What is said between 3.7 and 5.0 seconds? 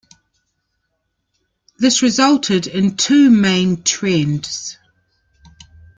trends.